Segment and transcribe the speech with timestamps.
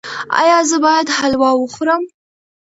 [0.41, 2.03] ایا زه باید حلوا وخورم؟